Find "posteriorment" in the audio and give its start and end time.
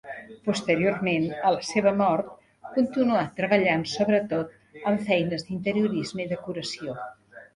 0.45-1.25